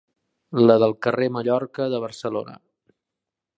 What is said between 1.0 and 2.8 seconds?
Carrer Mallorca de Barcelona.